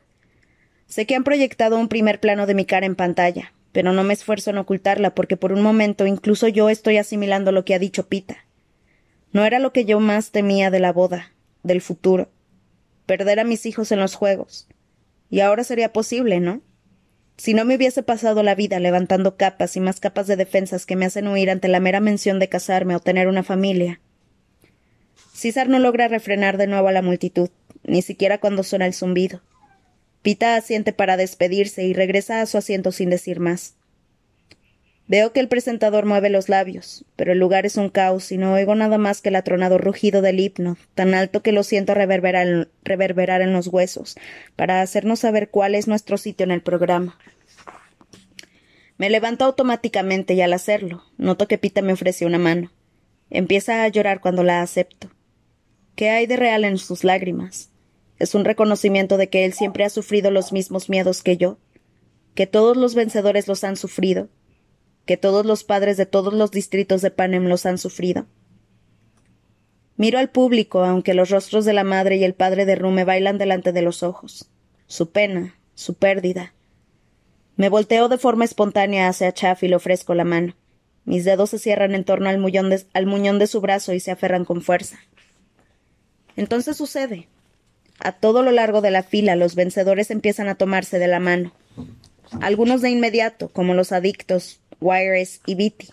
Sé 0.86 1.06
que 1.06 1.16
han 1.16 1.24
proyectado 1.24 1.78
un 1.78 1.88
primer 1.88 2.20
plano 2.20 2.46
de 2.46 2.54
mi 2.54 2.66
cara 2.66 2.86
en 2.86 2.96
pantalla, 2.96 3.54
pero 3.72 3.94
no 3.94 4.04
me 4.04 4.14
esfuerzo 4.14 4.52
en 4.52 4.58
ocultarla 4.58 5.16
porque 5.16 5.38
por 5.38 5.52
un 5.52 5.62
momento 5.62 6.06
incluso 6.06 6.48
yo 6.48 6.70
estoy 6.70 6.98
asimilando 6.98 7.52
lo 7.52 7.66
que 7.66 7.74
ha 7.74 7.80
dicho 7.80 8.08
Pita. 8.08 8.46
No 9.32 9.46
era 9.46 9.60
lo 9.60 9.74
que 9.74 9.86
yo 9.86 10.00
más 10.00 10.32
temía 10.32 10.72
de 10.72 10.80
la 10.80 10.94
boda, 10.94 11.32
del 11.64 11.82
futuro. 11.82 12.30
Perder 13.06 13.40
a 13.40 13.44
mis 13.44 13.66
hijos 13.66 13.92
en 13.92 14.00
los 14.00 14.16
juegos. 14.16 14.68
Y 15.30 15.42
ahora 15.42 15.64
sería 15.64 15.94
posible, 15.94 16.40
¿no? 16.40 16.62
Si 17.38 17.54
no 17.54 17.66
me 17.66 17.76
hubiese 17.76 18.02
pasado 18.02 18.42
la 18.42 18.56
vida 18.56 18.80
levantando 18.80 19.38
capas 19.38 19.76
y 19.78 19.80
más 19.80 20.00
capas 20.00 20.26
de 20.28 20.36
defensas 20.36 20.86
que 20.86 20.96
me 20.96 21.06
hacen 21.06 21.28
huir 21.28 21.50
ante 21.52 21.68
la 21.68 21.80
mera 21.80 22.00
mención 22.00 22.40
de 22.40 22.50
casarme 22.50 22.96
o 22.96 23.00
tener 23.00 23.28
una 23.28 23.44
familia. 23.44 24.02
César 25.34 25.70
no 25.70 25.78
logra 25.78 26.08
refrenar 26.08 26.58
de 26.58 26.66
nuevo 26.66 26.88
a 26.88 26.92
la 26.92 27.04
multitud, 27.04 27.50
ni 27.84 28.02
siquiera 28.02 28.40
cuando 28.40 28.64
suena 28.64 28.88
el 28.88 28.96
zumbido. 28.96 29.44
Pita 30.24 30.56
asiente 30.56 30.94
para 30.94 31.16
despedirse 31.16 31.84
y 31.84 31.94
regresa 31.94 32.42
a 32.42 32.46
su 32.48 32.58
asiento 32.58 32.92
sin 32.92 33.12
decir 33.12 33.40
más. 33.40 33.77
Veo 35.10 35.32
que 35.32 35.40
el 35.40 35.48
presentador 35.48 36.06
mueve 36.06 36.30
los 36.30 36.50
labios, 36.50 37.06
pero 37.16 37.32
el 37.32 37.40
lugar 37.40 37.66
es 37.66 37.78
un 37.78 37.90
caos 37.90 38.30
y 38.34 38.38
no 38.38 38.54
oigo 38.54 38.76
nada 38.76 38.98
más 38.98 39.22
que 39.22 39.30
el 39.30 39.38
atronado 39.38 39.78
rugido 39.78 40.22
del 40.22 40.40
himno, 40.42 40.78
tan 40.96 41.14
alto 41.14 41.42
que 41.42 41.54
lo 41.54 41.64
siento 41.64 41.94
reverberar, 41.94 42.68
reverberar 42.84 43.42
en 43.42 43.54
los 43.54 43.68
huesos, 43.68 44.18
para 44.58 44.82
hacernos 44.82 45.20
saber 45.20 45.50
cuál 45.50 45.76
es 45.76 45.88
nuestro 45.88 46.18
sitio 46.18 46.44
en 46.44 46.52
el 46.52 46.62
programa. 46.62 47.18
Me 48.98 49.10
levanto 49.10 49.46
automáticamente 49.46 50.34
y 50.34 50.42
al 50.42 50.52
hacerlo, 50.52 51.04
noto 51.18 51.48
que 51.48 51.58
Pita 51.58 51.82
me 51.82 51.94
ofrece 51.94 52.26
una 52.26 52.40
mano. 52.40 52.72
Empieza 53.30 53.84
a 53.84 53.88
llorar 53.88 54.20
cuando 54.20 54.44
la 54.44 54.62
acepto. 54.62 55.10
¿Qué 55.96 56.10
hay 56.10 56.28
de 56.28 56.36
real 56.36 56.66
en 56.66 56.78
sus 56.78 57.06
lágrimas? 57.06 57.70
Es 58.20 58.36
un 58.36 58.44
reconocimiento 58.44 59.18
de 59.18 59.30
que 59.30 59.46
él 59.46 59.54
siempre 59.54 59.86
ha 59.86 59.90
sufrido 59.90 60.32
los 60.32 60.52
mismos 60.52 60.90
miedos 60.90 61.24
que 61.24 61.38
yo, 61.38 61.60
que 62.36 62.46
todos 62.46 62.76
los 62.76 62.94
vencedores 62.94 63.48
los 63.48 63.64
han 63.64 63.78
sufrido, 63.78 64.30
que 65.08 65.18
todos 65.18 65.46
los 65.46 65.64
padres 65.64 65.98
de 65.98 66.06
todos 66.06 66.34
los 66.34 66.52
distritos 66.52 67.02
de 67.02 67.10
Panem 67.10 67.46
los 67.46 67.66
han 67.66 67.80
sufrido. 67.80 68.28
Miro 69.96 70.20
al 70.20 70.30
público, 70.30 70.84
aunque 70.84 71.16
los 71.16 71.32
rostros 71.32 71.66
de 71.66 71.74
la 71.74 71.84
madre 71.84 72.18
y 72.18 72.24
el 72.24 72.36
padre 72.36 72.66
de 72.66 72.76
Rume 72.76 73.04
bailan 73.04 73.40
delante 73.40 73.72
de 73.72 73.82
los 73.82 74.04
ojos. 74.04 74.52
Su 74.86 75.10
pena, 75.10 75.56
su 75.74 75.96
pérdida. 75.96 76.54
Me 77.56 77.70
volteo 77.70 78.08
de 78.10 78.20
forma 78.20 78.46
espontánea 78.46 79.08
hacia 79.08 79.32
Chaff 79.32 79.64
y 79.64 79.70
le 79.70 79.76
ofrezco 79.78 80.14
la 80.14 80.24
mano. 80.24 80.56
Mis 81.06 81.26
dedos 81.26 81.50
se 81.50 81.58
cierran 81.58 81.96
en 81.96 82.04
torno 82.04 82.30
al, 82.30 82.36
al 82.94 83.06
muñón 83.08 83.40
de 83.40 83.48
su 83.48 83.62
brazo 83.62 83.94
y 83.94 84.00
se 84.00 84.12
aferran 84.12 84.46
con 84.46 84.62
fuerza. 84.62 85.00
Entonces 86.36 86.78
sucede. 86.78 87.28
A 88.00 88.12
todo 88.12 88.44
lo 88.44 88.52
largo 88.52 88.82
de 88.82 88.92
la 88.92 89.02
fila 89.02 89.36
los 89.36 89.56
vencedores 89.56 90.12
empiezan 90.12 90.50
a 90.50 90.56
tomarse 90.56 91.00
de 91.00 91.08
la 91.08 91.20
mano. 91.20 91.54
Algunos 92.42 92.82
de 92.82 92.92
inmediato, 92.92 93.48
como 93.50 93.74
los 93.74 93.92
adictos, 93.92 94.60
Wires 94.80 95.42
y 95.46 95.56
Viti. 95.56 95.90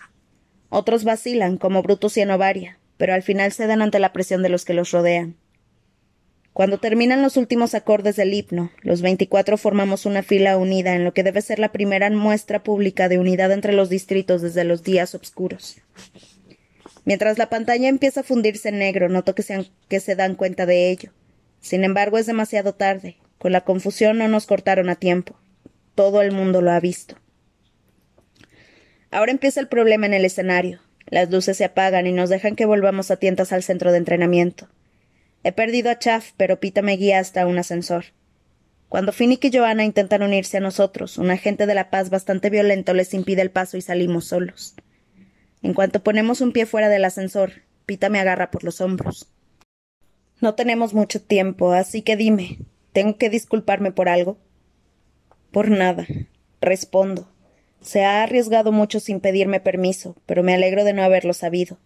Otros 0.69 1.05
vacilan, 1.05 1.57
como 1.57 1.83
Brutus 1.83 2.17
y 2.17 2.21
Enovaria, 2.21 2.79
pero 2.97 3.14
al 3.14 3.23
final 3.23 3.53
ceden 3.53 3.83
ante 3.83 3.99
la 3.99 4.12
presión 4.12 4.43
de 4.43 4.49
los 4.49 4.64
que 4.64 4.75
los 4.75 4.91
rodean. 4.91 5.37
Cuando 6.53 6.79
terminan 6.79 7.21
los 7.21 7.37
últimos 7.37 7.75
acordes 7.75 8.14
del 8.14 8.33
himno, 8.33 8.71
los 8.83 9.03
veinticuatro 9.03 9.57
formamos 9.59 10.07
una 10.07 10.23
fila 10.23 10.57
unida 10.57 10.95
en 10.95 11.03
lo 11.03 11.12
que 11.12 11.25
debe 11.25 11.43
ser 11.43 11.59
la 11.59 11.73
primera 11.73 12.09
muestra 12.11 12.62
pública 12.62 13.09
de 13.09 13.19
unidad 13.19 13.50
entre 13.50 13.73
los 13.73 13.88
distritos 13.88 14.41
desde 14.41 14.62
los 14.62 14.85
días 14.85 15.14
oscuros. 15.17 15.79
Mientras 17.05 17.38
la 17.38 17.50
pantalla 17.50 17.88
empieza 17.88 18.21
a 18.21 18.25
fundirse 18.25 18.69
en 18.69 18.79
negro, 18.79 19.09
noto 19.09 19.35
que 19.35 20.00
se 20.00 20.14
dan 20.14 20.37
cuenta 20.37 20.64
de 20.64 20.91
ello. 20.91 21.11
Sin 21.61 21.83
embargo, 21.83 22.19
es 22.19 22.26
demasiado 22.26 22.75
tarde. 22.75 23.17
Con 23.38 23.50
la 23.53 23.62
confusión 23.62 24.19
no 24.19 24.29
nos 24.29 24.47
cortaron 24.47 24.88
a 24.88 24.95
tiempo. 24.95 25.37
Todo 25.95 26.23
el 26.23 26.31
mundo 26.31 26.62
lo 26.62 26.71
ha 26.71 26.81
visto. 26.81 27.17
Ahora 29.14 29.30
empieza 29.30 29.61
el 29.61 29.68
problema 29.68 30.06
en 30.06 30.14
el 30.14 30.25
escenario. 30.25 30.80
Las 31.06 31.30
luces 31.30 31.56
se 31.56 31.64
apagan 31.64 32.09
y 32.09 32.11
nos 32.11 32.30
dejan 32.30 32.56
que 32.56 32.66
volvamos 32.66 33.12
a 33.12 33.16
tientas 33.16 33.52
al 33.52 33.62
centro 33.62 33.92
de 33.92 33.99
entrenamiento. 33.99 34.66
He 35.44 35.52
perdido 35.52 35.88
a 35.90 36.00
Chaff, 36.00 36.33
pero 36.37 36.59
Pita 36.59 36.83
me 36.83 36.97
guía 36.97 37.21
hasta 37.21 37.47
un 37.47 37.56
ascensor. 37.56 38.06
Cuando 38.88 39.12
Finnick 39.12 39.44
y 39.44 39.56
Joanna 39.56 39.85
intentan 39.85 40.25
unirse 40.25 40.56
a 40.56 40.61
nosotros, 40.61 41.16
un 41.16 41.30
agente 41.30 41.66
de 41.68 41.76
la 41.76 41.90
paz 41.90 42.11
bastante 42.11 42.50
violento 42.50 42.92
les 42.92 43.14
impide 43.14 43.42
el 43.42 43.52
paso 43.52 43.76
y 43.76 43.83
salimos 43.83 44.25
solos. 44.25 44.75
En 45.62 45.75
cuanto 45.75 46.02
ponemos 46.02 46.40
un 46.40 46.50
pie 46.50 46.66
fuera 46.66 46.88
del 46.88 47.04
ascensor, 47.04 47.62
Pita 47.87 48.09
me 48.09 48.18
agarra 48.18 48.50
por 48.50 48.64
los 48.64 48.80
hombros. 48.80 49.30
No 50.40 50.56
tenemos 50.56 50.92
mucho 50.92 51.23
tiempo, 51.23 51.71
así 51.71 52.02
que 52.02 52.16
dime, 52.16 52.59
¿tengo 52.92 53.16
que 53.16 53.30
disculparme 53.30 53.92
por 53.92 54.09
algo? 54.09 54.38
Por 55.52 55.71
nada, 55.71 56.04
respondo. 56.61 57.28
Se 57.85 58.03
ha 58.03 58.23
arriesgado 58.23 58.73
mucho 58.73 58.99
sin 58.99 59.21
pedirme 59.21 59.61
permiso, 59.61 60.17
pero 60.25 60.43
me 60.43 60.55
alegro 60.55 60.85
de 60.85 60.95
no 60.95 61.03
haberlo 61.03 61.35
sabido, 61.35 61.79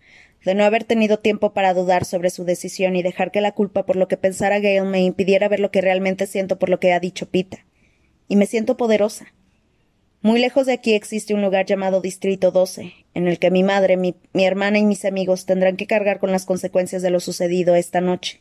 de 0.44 0.54
no 0.54 0.64
haber 0.64 0.84
tenido 0.84 1.18
tiempo 1.18 1.52
para 1.52 1.74
dudar 1.74 2.04
sobre 2.04 2.30
su 2.30 2.44
decisión 2.44 2.94
y 2.94 3.02
dejar 3.02 3.32
que 3.32 3.40
la 3.40 3.50
culpa 3.50 3.84
por 3.84 3.96
lo 3.96 4.06
que 4.06 4.16
pensara 4.16 4.60
Gale 4.60 4.82
me 4.82 5.02
impidiera 5.02 5.48
ver 5.48 5.58
lo 5.58 5.72
que 5.72 5.80
realmente 5.80 6.28
siento 6.28 6.56
por 6.56 6.68
lo 6.68 6.78
que 6.78 6.92
ha 6.92 7.00
dicho 7.00 7.28
Pita. 7.28 7.66
Y 8.28 8.36
me 8.36 8.46
siento 8.46 8.76
poderosa. 8.76 9.34
Muy 10.22 10.38
lejos 10.38 10.66
de 10.66 10.72
aquí 10.74 10.94
existe 10.94 11.34
un 11.34 11.42
lugar 11.42 11.66
llamado 11.66 12.00
Distrito 12.00 12.52
12, 12.52 12.92
en 13.14 13.26
el 13.26 13.40
que 13.40 13.50
mi 13.50 13.64
madre, 13.64 13.96
mi, 13.96 14.14
mi 14.32 14.44
hermana 14.44 14.78
y 14.78 14.84
mis 14.84 15.04
amigos 15.04 15.46
tendrán 15.46 15.76
que 15.76 15.88
cargar 15.88 16.20
con 16.20 16.30
las 16.30 16.46
consecuencias 16.46 17.02
de 17.02 17.10
lo 17.10 17.18
sucedido 17.18 17.74
esta 17.74 18.00
noche. 18.00 18.40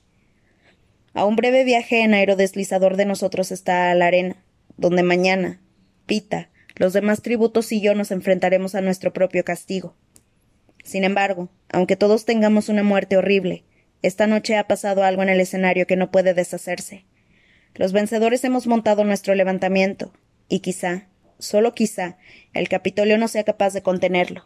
A 1.15 1.25
un 1.25 1.35
breve 1.35 1.63
viaje 1.63 2.03
en 2.03 2.13
aerodeslizador 2.13 2.97
de 2.97 3.05
nosotros 3.05 3.51
está 3.51 3.95
la 3.95 4.05
arena, 4.05 4.35
donde 4.77 5.01
mañana, 5.01 5.59
Pita, 6.05 6.51
Los 6.77 6.93
demás 6.93 7.21
tributos 7.21 7.71
y 7.71 7.81
yo 7.81 7.95
nos 7.95 8.11
enfrentaremos 8.11 8.75
a 8.75 8.81
nuestro 8.81 9.11
propio 9.11 9.43
castigo. 9.43 9.95
Sin 10.83 11.03
embargo, 11.03 11.49
aunque 11.69 11.95
todos 11.95 12.23
tengamos 12.23 12.69
una 12.69 12.83
muerte 12.83 13.17
horrible, 13.17 13.63
esta 14.03 14.27
noche 14.27 14.55
ha 14.55 14.67
pasado 14.67 15.03
algo 15.03 15.23
en 15.23 15.29
el 15.29 15.41
escenario 15.41 15.87
que 15.87 15.95
no 15.95 16.11
puede 16.11 16.33
deshacerse. 16.33 17.05
Los 17.73 17.93
vencedores 17.93 18.43
hemos 18.43 18.67
montado 18.67 19.03
nuestro 19.03 19.33
levantamiento, 19.33 20.13
y 20.47 20.59
quizá, 20.59 21.07
solo 21.39 21.73
quizá, 21.73 22.17
el 22.53 22.69
Capitolio 22.69 23.17
no 23.17 23.27
sea 23.27 23.43
capaz 23.43 23.73
de 23.73 23.81
contenerlo. 23.81 24.45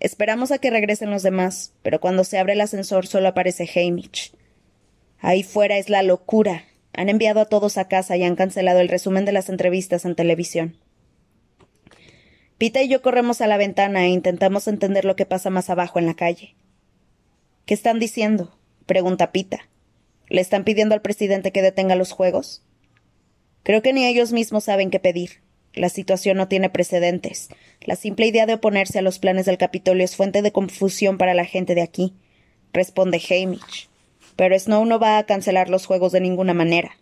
Esperamos 0.00 0.52
a 0.52 0.58
que 0.58 0.70
regresen 0.70 1.10
los 1.10 1.22
demás, 1.22 1.72
pero 1.82 2.00
cuando 2.00 2.24
se 2.24 2.38
abre 2.38 2.52
el 2.52 2.60
ascensor 2.60 3.06
solo 3.06 3.28
aparece 3.28 3.68
Hamish. 3.74 4.34
Ahí 5.18 5.44
fuera 5.44 5.78
es 5.78 5.88
la 5.88 6.02
locura. 6.02 6.64
Han 6.92 7.08
enviado 7.08 7.40
a 7.40 7.46
todos 7.46 7.78
a 7.78 7.88
casa 7.88 8.16
y 8.16 8.24
han 8.24 8.36
cancelado 8.36 8.80
el 8.80 8.88
resumen 8.88 9.24
de 9.24 9.32
las 9.32 9.48
entrevistas 9.48 10.04
en 10.04 10.14
televisión. 10.14 10.76
Pita 12.62 12.80
y 12.80 12.86
yo 12.86 13.02
corremos 13.02 13.40
a 13.40 13.48
la 13.48 13.56
ventana 13.56 14.04
e 14.04 14.10
intentamos 14.10 14.68
entender 14.68 15.04
lo 15.04 15.16
que 15.16 15.26
pasa 15.26 15.50
más 15.50 15.68
abajo 15.68 15.98
en 15.98 16.06
la 16.06 16.14
calle. 16.14 16.54
¿Qué 17.66 17.74
están 17.74 17.98
diciendo? 17.98 18.56
pregunta 18.86 19.32
Pita. 19.32 19.68
¿Le 20.28 20.40
están 20.40 20.62
pidiendo 20.62 20.94
al 20.94 21.02
presidente 21.02 21.50
que 21.50 21.60
detenga 21.60 21.96
los 21.96 22.12
juegos? 22.12 22.62
Creo 23.64 23.82
que 23.82 23.92
ni 23.92 24.06
ellos 24.06 24.30
mismos 24.30 24.62
saben 24.62 24.90
qué 24.90 25.00
pedir. 25.00 25.42
La 25.74 25.88
situación 25.88 26.36
no 26.36 26.46
tiene 26.46 26.70
precedentes. 26.70 27.48
La 27.80 27.96
simple 27.96 28.28
idea 28.28 28.46
de 28.46 28.54
oponerse 28.54 29.00
a 29.00 29.02
los 29.02 29.18
planes 29.18 29.46
del 29.46 29.58
Capitolio 29.58 30.04
es 30.04 30.14
fuente 30.14 30.40
de 30.40 30.52
confusión 30.52 31.18
para 31.18 31.34
la 31.34 31.46
gente 31.46 31.74
de 31.74 31.82
aquí, 31.82 32.14
responde 32.72 33.20
Hamish. 33.28 33.88
Pero 34.36 34.56
Snow 34.56 34.84
no 34.84 35.00
va 35.00 35.18
a 35.18 35.26
cancelar 35.26 35.68
los 35.68 35.86
juegos 35.86 36.12
de 36.12 36.20
ninguna 36.20 36.54
manera. 36.54 36.96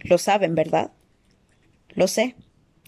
Lo 0.00 0.18
saben, 0.18 0.56
¿verdad? 0.56 0.90
Lo 1.90 2.08
sé. 2.08 2.34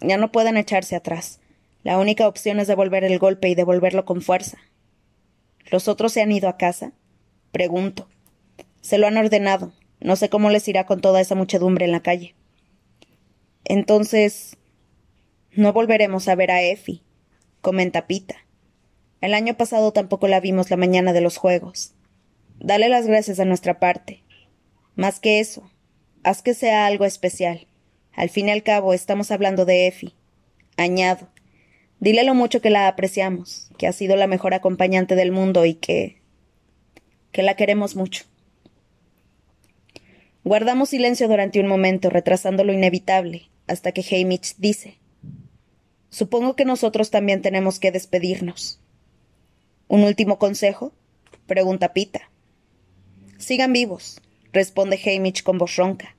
Ya 0.01 0.17
no 0.17 0.33
pueden 0.33 0.57
echarse 0.57 0.97
atrás. 0.97 1.39
La 1.83 1.97
única 1.97 2.27
opción 2.27 2.59
es 2.59 2.67
devolver 2.67 3.03
el 3.03 3.19
golpe 3.19 3.49
y 3.49 3.55
devolverlo 3.55 4.05
con 4.05 4.21
fuerza. 4.21 4.57
¿Los 5.69 5.87
otros 5.87 6.13
se 6.13 6.21
han 6.21 6.31
ido 6.31 6.49
a 6.49 6.57
casa? 6.57 6.93
Pregunto. 7.51 8.07
Se 8.81 8.97
lo 8.97 9.07
han 9.07 9.17
ordenado. 9.17 9.73
No 9.99 10.15
sé 10.15 10.29
cómo 10.29 10.49
les 10.49 10.67
irá 10.67 10.85
con 10.85 11.01
toda 11.01 11.21
esa 11.21 11.35
muchedumbre 11.35 11.85
en 11.85 11.91
la 11.91 12.01
calle. 12.01 12.35
Entonces. 13.65 14.57
No 15.51 15.73
volveremos 15.73 16.27
a 16.27 16.35
ver 16.35 16.51
a 16.51 16.61
Effie, 16.61 17.01
comenta 17.61 18.05
Pita. 18.05 18.35
El 19.21 19.33
año 19.33 19.57
pasado 19.57 19.91
tampoco 19.91 20.27
la 20.27 20.39
vimos 20.39 20.69
la 20.69 20.77
mañana 20.77 21.13
de 21.13 21.21
los 21.21 21.37
juegos. 21.37 21.95
Dale 22.59 22.89
las 22.89 23.07
gracias 23.07 23.39
a 23.39 23.45
nuestra 23.45 23.79
parte. 23.79 24.23
Más 24.95 25.19
que 25.19 25.39
eso, 25.39 25.71
haz 26.23 26.43
que 26.43 26.53
sea 26.53 26.85
algo 26.85 27.05
especial. 27.05 27.65
Al 28.13 28.29
fin 28.29 28.47
y 28.47 28.51
al 28.51 28.61
cabo, 28.61 28.93
estamos 28.93 29.31
hablando 29.31 29.65
de 29.65 29.87
Effie. 29.87 30.13
Añado. 30.75 31.27
Dile 31.99 32.23
lo 32.23 32.35
mucho 32.35 32.61
que 32.61 32.69
la 32.69 32.87
apreciamos, 32.87 33.69
que 33.77 33.87
ha 33.87 33.91
sido 33.91 34.15
la 34.15 34.27
mejor 34.27 34.53
acompañante 34.53 35.15
del 35.15 35.31
mundo 35.31 35.65
y 35.65 35.73
que. 35.73 36.21
que 37.31 37.43
la 37.43 37.55
queremos 37.55 37.95
mucho. 37.95 38.25
Guardamos 40.43 40.89
silencio 40.89 41.27
durante 41.27 41.59
un 41.59 41.67
momento, 41.67 42.09
retrasando 42.09 42.63
lo 42.63 42.71
inevitable, 42.71 43.49
hasta 43.67 43.91
que 43.91 44.01
Hamish 44.01 44.55
dice: 44.57 44.97
Supongo 46.09 46.55
que 46.55 46.65
nosotros 46.65 47.09
también 47.09 47.41
tenemos 47.41 47.79
que 47.79 47.91
despedirnos. 47.91 48.79
¿Un 49.87 50.03
último 50.03 50.37
consejo? 50.37 50.93
pregunta 51.47 51.93
Pita. 51.93 52.29
Sigan 53.37 53.73
vivos, 53.73 54.21
responde 54.51 54.99
Hamish 55.03 55.43
con 55.43 55.57
voz 55.57 55.75
ronca. 55.75 56.15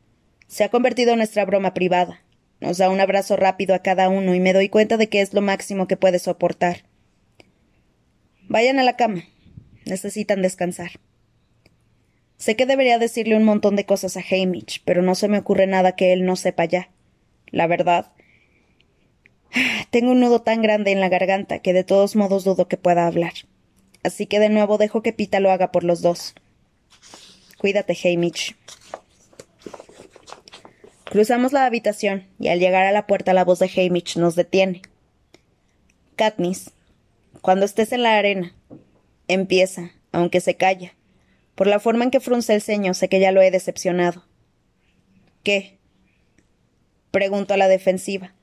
Se 0.47 0.64
ha 0.64 0.70
convertido 0.70 1.12
en 1.12 1.18
nuestra 1.18 1.44
broma 1.44 1.75
privada. 1.75 2.23
Nos 2.61 2.79
da 2.79 2.91
un 2.91 3.00
abrazo 3.00 3.37
rápido 3.37 3.75
a 3.75 3.81
cada 3.81 4.09
uno 4.09 4.35
y 4.35 4.41
me 4.41 4.53
doy 4.53 4.69
cuenta 4.69 4.97
de 4.97 5.09
que 5.09 5.21
es 5.21 5.33
lo 5.33 5.41
máximo 5.41 5.87
que 5.87 5.97
puede 5.97 6.19
soportar. 6.19 6.85
Vayan 8.49 8.79
a 8.79 8.83
la 8.83 8.97
cama. 8.97 9.25
Necesitan 9.85 10.43
descansar. 10.43 10.93
Sé 12.37 12.57
que 12.57 12.67
debería 12.67 12.99
decirle 12.99 13.37
un 13.37 13.45
montón 13.45 13.77
de 13.77 13.85
cosas 13.85 14.17
a 14.17 14.21
Hamish, 14.21 14.83
pero 14.85 15.03
no 15.03 15.15
se 15.15 15.29
me 15.29 15.38
ocurre 15.38 15.67
nada 15.67 15.97
que 15.97 16.12
él 16.12 16.25
no 16.25 16.37
sepa 16.37 16.65
ya. 16.65 16.91
La 17.50 17.67
verdad. 17.67 18.12
Tengo 19.91 20.12
un 20.12 20.21
nudo 20.21 20.43
tan 20.43 20.62
grande 20.62 20.93
en 20.93 21.00
la 21.00 21.09
garganta 21.09 21.61
que 21.61 21.73
de 21.73 21.85
todos 21.85 22.17
modos 22.17 22.45
dudo 22.45 22.69
que 22.69 22.77
pueda 22.77 23.07
hablar. 23.07 23.33
Así 24.03 24.27
que 24.27 24.38
de 24.38 24.49
nuevo 24.49 24.79
dejo 24.79 25.03
que 25.03 25.12
Pita 25.12 25.41
lo 25.41 25.50
haga 25.50 25.73
por 25.73 25.85
los 25.85 26.00
dos. 26.00 26.35
Cuídate, 27.59 27.97
Hamish. 28.05 28.57
Cruzamos 31.11 31.53
la 31.53 31.65
habitación 31.65 32.27
y 32.38 32.49
al 32.49 32.61
llegar 32.61 32.85
a 32.85 32.93
la 32.93 33.07
puerta 33.07 33.33
la 33.33 33.45
voz 33.45 33.59
de 33.59 33.71
Hamish 33.75 34.19
nos 34.19 34.35
detiene. 34.35 34.83
Katniss, 36.17 36.73
cuando 37.41 37.65
estés 37.65 37.93
en 37.93 38.03
la 38.03 38.19
arena, 38.19 38.55
empieza, 39.27 39.93
aunque 40.12 40.41
se 40.41 40.57
calla. 40.57 40.95
Por 41.55 41.67
la 41.67 41.81
forma 41.81 42.05
en 42.05 42.11
que 42.11 42.21
frunce 42.21 42.55
el 42.55 42.61
ceño, 42.61 42.93
sé 42.93 43.09
que 43.09 43.21
ya 43.21 43.33
lo 43.33 43.41
he 43.41 43.50
decepcionado. 43.50 44.25
¿Qué? 45.43 45.79
Pregunto 47.11 47.55
a 47.55 47.57
la 47.57 47.69
defensiva. 47.69 48.35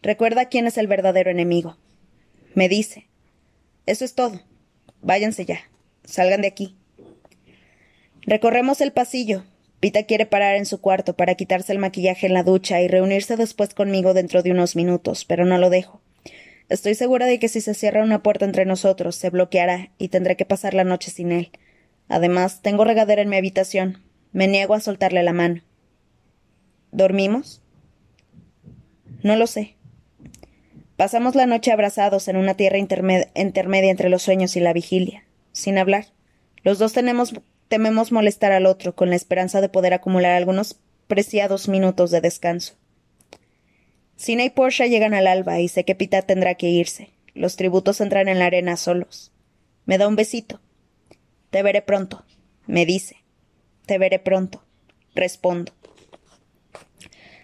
Recuerda 0.00 0.46
quién 0.46 0.66
es 0.66 0.78
el 0.78 0.86
verdadero 0.86 1.30
enemigo. 1.30 1.76
Me 2.54 2.68
dice. 2.68 3.08
Eso 3.84 4.04
es 4.04 4.14
todo. 4.14 4.40
Váyanse 5.02 5.44
ya. 5.44 5.60
Salgan 6.04 6.40
de 6.40 6.48
aquí. 6.48 6.76
Recorremos 8.22 8.80
el 8.80 8.92
pasillo. 8.92 9.44
Pita 9.84 10.04
quiere 10.04 10.24
parar 10.24 10.56
en 10.56 10.64
su 10.64 10.80
cuarto 10.80 11.14
para 11.14 11.34
quitarse 11.34 11.70
el 11.70 11.78
maquillaje 11.78 12.26
en 12.26 12.32
la 12.32 12.42
ducha 12.42 12.80
y 12.80 12.88
reunirse 12.88 13.36
después 13.36 13.74
conmigo 13.74 14.14
dentro 14.14 14.42
de 14.42 14.50
unos 14.50 14.76
minutos, 14.76 15.26
pero 15.26 15.44
no 15.44 15.58
lo 15.58 15.68
dejo. 15.68 16.00
Estoy 16.70 16.94
segura 16.94 17.26
de 17.26 17.38
que 17.38 17.50
si 17.50 17.60
se 17.60 17.74
cierra 17.74 18.02
una 18.02 18.22
puerta 18.22 18.46
entre 18.46 18.64
nosotros, 18.64 19.14
se 19.14 19.28
bloqueará 19.28 19.90
y 19.98 20.08
tendré 20.08 20.38
que 20.38 20.46
pasar 20.46 20.72
la 20.72 20.84
noche 20.84 21.10
sin 21.10 21.32
él. 21.32 21.50
Además, 22.08 22.62
tengo 22.62 22.84
regadera 22.84 23.20
en 23.20 23.28
mi 23.28 23.36
habitación. 23.36 24.02
Me 24.32 24.48
niego 24.48 24.72
a 24.72 24.80
soltarle 24.80 25.22
la 25.22 25.34
mano. 25.34 25.60
¿Dormimos? 26.90 27.60
No 29.22 29.36
lo 29.36 29.46
sé. 29.46 29.76
Pasamos 30.96 31.34
la 31.34 31.44
noche 31.44 31.72
abrazados 31.72 32.26
en 32.28 32.38
una 32.38 32.54
tierra 32.54 32.78
intermedia 32.78 33.90
entre 33.90 34.08
los 34.08 34.22
sueños 34.22 34.56
y 34.56 34.60
la 34.60 34.72
vigilia, 34.72 35.24
sin 35.52 35.76
hablar. 35.76 36.06
Los 36.62 36.78
dos 36.78 36.94
tenemos, 36.94 37.34
tememos 37.74 38.12
molestar 38.12 38.52
al 38.52 38.66
otro 38.66 38.94
con 38.94 39.10
la 39.10 39.16
esperanza 39.16 39.60
de 39.60 39.68
poder 39.68 39.94
acumular 39.94 40.30
algunos 40.30 40.78
preciados 41.08 41.66
minutos 41.66 42.12
de 42.12 42.20
descanso. 42.20 42.74
Sina 44.14 44.44
y 44.44 44.50
Portia 44.50 44.86
llegan 44.86 45.12
al 45.12 45.26
alba 45.26 45.58
y 45.58 45.66
sé 45.66 45.84
que 45.84 45.96
Pita 45.96 46.22
tendrá 46.22 46.54
que 46.54 46.68
irse. 46.68 47.10
Los 47.34 47.56
tributos 47.56 48.00
entran 48.00 48.28
en 48.28 48.38
la 48.38 48.46
arena 48.46 48.76
solos. 48.76 49.32
Me 49.86 49.98
da 49.98 50.06
un 50.06 50.14
besito. 50.14 50.60
Te 51.50 51.64
veré 51.64 51.82
pronto, 51.82 52.24
me 52.68 52.86
dice. 52.86 53.16
Te 53.86 53.98
veré 53.98 54.20
pronto. 54.20 54.62
Respondo. 55.16 55.72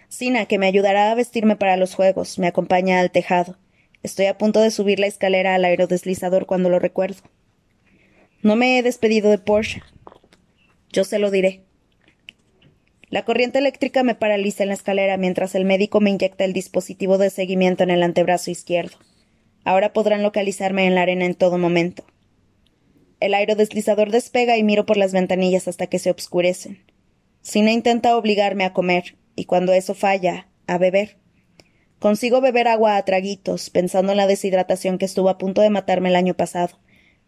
Sina, 0.07 0.45
que 0.45 0.59
me 0.59 0.67
ayudará 0.67 1.11
a 1.11 1.15
vestirme 1.15 1.57
para 1.57 1.75
los 1.75 1.93
juegos, 1.93 2.39
me 2.39 2.47
acompaña 2.47 3.01
al 3.01 3.11
tejado. 3.11 3.57
Estoy 4.01 4.27
a 4.27 4.37
punto 4.37 4.61
de 4.61 4.71
subir 4.71 4.97
la 4.97 5.07
escalera 5.07 5.55
al 5.55 5.65
aerodeslizador 5.65 6.45
cuando 6.45 6.69
lo 6.69 6.79
recuerdo. 6.79 7.19
No 8.41 8.55
me 8.55 8.79
he 8.79 8.81
despedido 8.81 9.29
de 9.29 9.39
Porsche. 9.39 9.83
Yo 10.91 11.03
se 11.03 11.19
lo 11.19 11.31
diré. 11.31 11.63
La 13.09 13.25
corriente 13.25 13.59
eléctrica 13.59 14.03
me 14.03 14.15
paraliza 14.15 14.63
en 14.63 14.69
la 14.69 14.75
escalera 14.75 15.17
mientras 15.17 15.55
el 15.55 15.65
médico 15.65 15.99
me 15.99 16.09
inyecta 16.09 16.45
el 16.45 16.53
dispositivo 16.53 17.17
de 17.17 17.29
seguimiento 17.29 17.83
en 17.83 17.89
el 17.89 18.03
antebrazo 18.03 18.51
izquierdo. 18.51 18.97
Ahora 19.63 19.93
podrán 19.93 20.23
localizarme 20.23 20.85
en 20.85 20.95
la 20.95 21.01
arena 21.01 21.25
en 21.25 21.35
todo 21.35 21.57
momento. 21.57 22.03
El 23.19 23.33
aerodeslizador 23.33 24.11
despega 24.11 24.57
y 24.57 24.63
miro 24.63 24.85
por 24.85 24.97
las 24.97 25.13
ventanillas 25.13 25.67
hasta 25.67 25.87
que 25.87 25.99
se 25.99 26.09
obscurecen. 26.09 26.83
Sina 27.41 27.71
intenta 27.71 28.17
obligarme 28.17 28.63
a 28.63 28.73
comer, 28.73 29.17
y 29.35 29.45
cuando 29.45 29.73
eso 29.73 29.93
falla, 29.93 30.47
a 30.67 30.77
beber. 30.77 31.17
Consigo 31.99 32.41
beber 32.41 32.67
agua 32.67 32.97
a 32.97 33.05
traguitos, 33.05 33.69
pensando 33.69 34.13
en 34.13 34.17
la 34.17 34.25
deshidratación 34.25 34.97
que 34.97 35.05
estuvo 35.05 35.29
a 35.29 35.37
punto 35.37 35.61
de 35.61 35.69
matarme 35.69 36.09
el 36.09 36.15
año 36.15 36.33
pasado, 36.33 36.79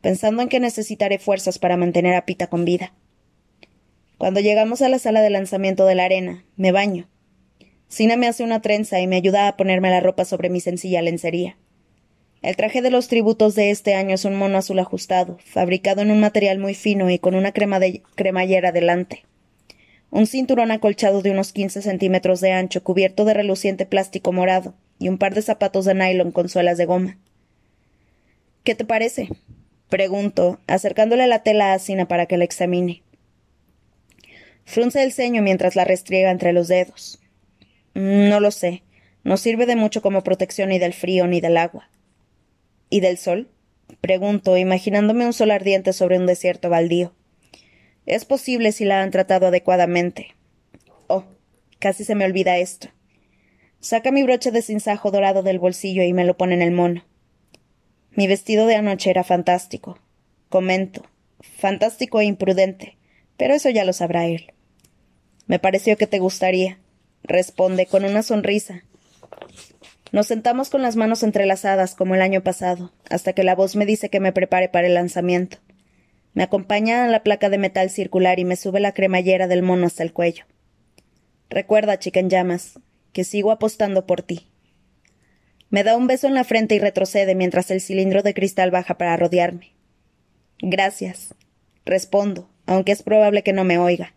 pensando 0.01 0.41
en 0.41 0.49
que 0.49 0.59
necesitaré 0.59 1.19
fuerzas 1.19 1.59
para 1.59 1.77
mantener 1.77 2.15
a 2.15 2.25
Pita 2.25 2.47
con 2.47 2.65
vida. 2.65 2.93
Cuando 4.17 4.39
llegamos 4.39 4.81
a 4.81 4.89
la 4.89 4.99
sala 4.99 5.21
de 5.21 5.29
lanzamiento 5.29 5.85
de 5.85 5.95
la 5.95 6.05
arena, 6.05 6.45
me 6.55 6.71
baño. 6.71 7.09
Sina 7.87 8.17
me 8.17 8.27
hace 8.27 8.43
una 8.43 8.61
trenza 8.61 8.99
y 8.99 9.07
me 9.07 9.17
ayuda 9.17 9.47
a 9.47 9.57
ponerme 9.57 9.89
la 9.89 9.99
ropa 9.99 10.25
sobre 10.25 10.49
mi 10.49 10.59
sencilla 10.59 11.01
lencería. 11.01 11.57
El 12.41 12.55
traje 12.55 12.81
de 12.81 12.89
los 12.89 13.07
tributos 13.07 13.55
de 13.55 13.69
este 13.69 13.93
año 13.93 14.15
es 14.15 14.25
un 14.25 14.35
mono 14.35 14.57
azul 14.57 14.79
ajustado, 14.79 15.37
fabricado 15.45 16.01
en 16.01 16.11
un 16.11 16.19
material 16.19 16.59
muy 16.59 16.73
fino 16.73 17.09
y 17.09 17.19
con 17.19 17.35
una 17.35 17.51
crema 17.51 17.79
de 17.79 18.01
cremallera 18.15 18.71
delante. 18.71 19.23
Un 20.09 20.27
cinturón 20.27 20.71
acolchado 20.71 21.21
de 21.21 21.31
unos 21.31 21.53
quince 21.53 21.81
centímetros 21.81 22.41
de 22.41 22.51
ancho, 22.51 22.83
cubierto 22.83 23.25
de 23.25 23.33
reluciente 23.33 23.85
plástico 23.85 24.31
morado, 24.31 24.73
y 24.99 25.07
un 25.07 25.17
par 25.17 25.35
de 25.35 25.41
zapatos 25.41 25.85
de 25.85 25.93
nylon 25.93 26.31
con 26.31 26.49
suelas 26.49 26.77
de 26.77 26.85
goma. 26.85 27.17
¿Qué 28.63 28.75
te 28.75 28.85
parece? 28.85 29.29
pregunto, 29.89 30.59
acercándole 30.65 31.27
la 31.27 31.43
tela 31.43 31.73
a 31.73 31.79
Sina 31.79 32.07
para 32.07 32.25
que 32.25 32.37
la 32.37 32.45
examine. 32.45 33.02
Frunce 34.65 35.03
el 35.03 35.11
ceño 35.11 35.41
mientras 35.41 35.75
la 35.75 35.85
restriega 35.85 36.31
entre 36.31 36.53
los 36.53 36.67
dedos. 36.67 37.19
No 37.93 38.39
lo 38.39 38.51
sé. 38.51 38.83
No 39.23 39.37
sirve 39.37 39.65
de 39.65 39.75
mucho 39.75 40.01
como 40.01 40.23
protección 40.23 40.69
ni 40.69 40.79
del 40.79 40.93
frío 40.93 41.27
ni 41.27 41.41
del 41.41 41.57
agua. 41.57 41.89
¿Y 42.89 42.99
del 42.99 43.17
sol? 43.17 43.49
Pregunto, 44.01 44.57
imaginándome 44.57 45.25
un 45.25 45.33
sol 45.33 45.51
ardiente 45.51 45.93
sobre 45.93 46.17
un 46.17 46.25
desierto 46.25 46.69
baldío. 46.69 47.13
Es 48.05 48.25
posible 48.25 48.71
si 48.71 48.85
la 48.85 49.01
han 49.01 49.11
tratado 49.11 49.47
adecuadamente. 49.47 50.35
Oh, 51.07 51.23
casi 51.79 52.03
se 52.03 52.15
me 52.15 52.25
olvida 52.25 52.57
esto. 52.57 52.89
Saca 53.79 54.11
mi 54.11 54.23
broche 54.23 54.51
de 54.51 54.61
cinzajo 54.61 55.11
dorado 55.11 55.43
del 55.43 55.59
bolsillo 55.59 56.03
y 56.03 56.13
me 56.13 56.25
lo 56.25 56.37
pone 56.37 56.55
en 56.55 56.61
el 56.61 56.71
mono. 56.71 57.05
Mi 58.11 58.27
vestido 58.27 58.67
de 58.67 58.75
anoche 58.75 59.09
era 59.09 59.23
fantástico. 59.23 59.99
Comento. 60.49 61.03
Fantástico 61.39 62.21
e 62.21 62.25
imprudente. 62.25 62.97
Pero 63.37 63.53
eso 63.53 63.69
ya 63.69 63.85
lo 63.85 63.93
sabrá 63.93 64.25
él. 64.25 64.53
Me 65.47 65.59
pareció 65.59 65.97
que 65.97 66.07
te 66.07 66.19
gustaría. 66.19 66.79
Responde 67.23 67.85
con 67.85 68.05
una 68.05 68.23
sonrisa. 68.23 68.83
Nos 70.11 70.27
sentamos 70.27 70.69
con 70.69 70.81
las 70.81 70.95
manos 70.95 71.23
entrelazadas 71.23 71.95
como 71.95 72.13
el 72.15 72.21
año 72.21 72.43
pasado, 72.43 72.93
hasta 73.09 73.33
que 73.33 73.43
la 73.43 73.55
voz 73.55 73.75
me 73.75 73.85
dice 73.85 74.09
que 74.09 74.19
me 74.19 74.31
prepare 74.31 74.69
para 74.69 74.87
el 74.87 74.93
lanzamiento. 74.93 75.57
Me 76.33 76.43
acompaña 76.43 77.03
a 77.03 77.07
la 77.07 77.23
placa 77.23 77.49
de 77.49 77.57
metal 77.57 77.89
circular 77.89 78.39
y 78.39 78.45
me 78.45 78.55
sube 78.55 78.79
la 78.79 78.93
cremallera 78.93 79.47
del 79.47 79.63
mono 79.63 79.87
hasta 79.87 80.03
el 80.03 80.13
cuello. 80.13 80.45
Recuerda, 81.49 81.99
chica 81.99 82.19
en 82.19 82.29
llamas, 82.29 82.79
que 83.11 83.23
sigo 83.23 83.51
apostando 83.51 84.05
por 84.05 84.21
ti. 84.21 84.49
Me 85.69 85.83
da 85.83 85.97
un 85.97 86.05
beso 86.05 86.27
en 86.27 86.35
la 86.35 86.43
frente 86.43 86.75
y 86.75 86.79
retrocede 86.79 87.33
mientras 87.33 87.71
el 87.71 87.81
cilindro 87.81 88.21
de 88.21 88.35
cristal 88.35 88.69
baja 88.69 88.97
para 88.97 89.17
rodearme. 89.17 89.73
Gracias. 90.59 91.33
Respondo, 91.85 92.49
aunque 92.65 92.91
es 92.91 93.03
probable 93.03 93.43
que 93.43 93.53
no 93.53 93.63
me 93.63 93.77
oiga. 93.77 94.13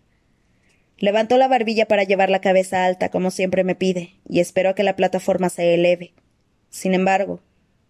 Levanto 0.98 1.36
la 1.36 1.48
barbilla 1.48 1.86
para 1.86 2.04
llevar 2.04 2.30
la 2.30 2.40
cabeza 2.40 2.84
alta, 2.84 3.10
como 3.10 3.30
siempre 3.30 3.64
me 3.64 3.74
pide, 3.74 4.14
y 4.28 4.40
espero 4.40 4.70
a 4.70 4.74
que 4.74 4.82
la 4.82 4.96
plataforma 4.96 5.50
se 5.50 5.74
eleve. 5.74 6.14
Sin 6.70 6.94
embargo, 6.94 7.40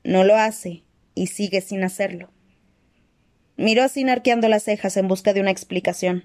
no 0.03 0.25
lo 0.25 0.37
hace, 0.37 0.83
y 1.15 1.29
sigue 1.29 1.61
sin 1.61 1.85
hacerlo. 1.85 2.31
Miro 3.57 3.83
así 3.83 4.09
arqueando 4.09 4.49
las 4.49 4.65
cejas 4.65 4.97
en 4.97 5.09
busca 5.09 5.33
de 5.33 5.41
una 5.41 5.51
explicación. 5.51 6.25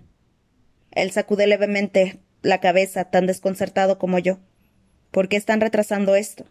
Él 0.92 1.12
sacude 1.12 1.48
levemente 1.48 2.20
la 2.42 2.60
cabeza, 2.60 3.06
tan 3.06 3.28
desconcertado 3.28 3.98
como 3.98 4.20
yo. 4.20 4.40
¿Por 5.12 5.30
qué 5.30 5.38
están 5.38 5.62
retrasando 5.62 6.16
esto? 6.16 6.46